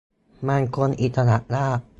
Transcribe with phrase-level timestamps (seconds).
[0.47, 1.79] มันคงอิสระยาก